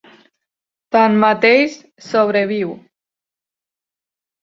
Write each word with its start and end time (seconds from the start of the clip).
Tanmateix 0.95 1.77
sobreviu. 2.09 2.75